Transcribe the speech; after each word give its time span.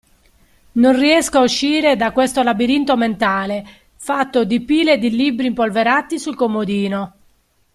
Non 0.71 0.97
riesco 0.97 1.37
a 1.37 1.43
uscire 1.43 1.95
da 1.95 2.11
questo 2.11 2.41
labirinto 2.41 2.97
mentale, 2.97 3.63
fatto 3.97 4.43
di 4.43 4.59
pile 4.61 4.97
di 4.97 5.11
libri 5.11 5.45
impolverati 5.45 6.17
sul 6.17 6.33
comodino. 6.33 7.13